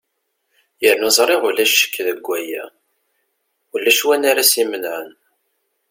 [0.83, 2.63] yernu ẓriɣ ulac ccek deg waya
[3.73, 5.11] ulac win ara s-imenɛen